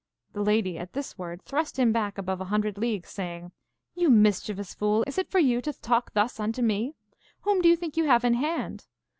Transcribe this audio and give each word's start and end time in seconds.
The 0.33 0.41
lady 0.41 0.79
at 0.79 0.93
this 0.93 1.15
word 1.19 1.43
thrust 1.43 1.77
him 1.77 1.91
back 1.91 2.17
above 2.17 2.41
a 2.41 2.45
hundred 2.45 2.75
leagues, 2.79 3.09
saying, 3.11 3.51
You 3.93 4.09
mischievous 4.09 4.73
fool, 4.73 5.03
is 5.05 5.19
it 5.19 5.29
for 5.29 5.37
you 5.37 5.61
to 5.61 5.73
talk 5.79 6.15
thus 6.15 6.39
unto 6.39 6.63
me? 6.63 6.95
Whom 7.41 7.61
do 7.61 7.69
you 7.69 7.75
think 7.75 7.95
you 7.95 8.05
have 8.05 8.25
in 8.25 8.33
hand? 8.33 8.87